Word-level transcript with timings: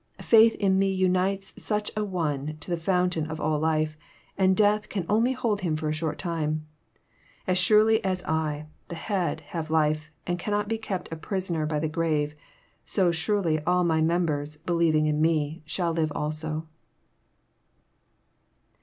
Faith 0.23 0.55
in 0.55 0.79
Me 0.79 0.89
unites 0.91 1.53
such 1.63 1.91
an 1.95 2.09
one 2.09 2.57
to 2.59 2.71
the 2.71 2.75
Fountain 2.75 3.27
of 3.29 3.39
all 3.39 3.59
life, 3.59 3.99
and 4.35 4.57
death 4.57 4.89
can 4.89 5.05
only 5.07 5.31
hold 5.33 5.61
him 5.61 5.75
for 5.75 5.89
a 5.89 5.93
short 5.93 6.17
time. 6.17 6.65
As 7.45 7.59
sure 7.59 7.83
ly 7.83 7.99
as 8.03 8.23
I, 8.23 8.65
the 8.87 8.95
Head, 8.95 9.41
have 9.53 9.69
life, 9.69 10.09
and 10.25 10.39
cannot 10.39 10.67
be 10.67 10.79
kept 10.79 11.11
a 11.13 11.15
prisoner 11.15 11.67
by 11.67 11.77
the 11.77 11.87
grave, 11.87 12.33
so 12.83 13.11
surely 13.11 13.63
all 13.65 13.83
my 13.83 14.01
members, 14.01 14.57
believing 14.57 15.05
in 15.05 15.21
Me, 15.21 15.61
shall 15.67 15.91
live 15.93 16.11
also." 16.15 16.65